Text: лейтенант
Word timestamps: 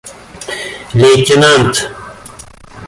лейтенант 0.99 1.77